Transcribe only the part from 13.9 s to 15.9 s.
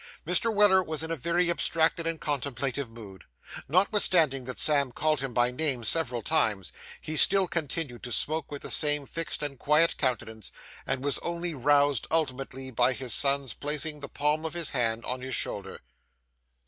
the palm of his hand on his shoulder.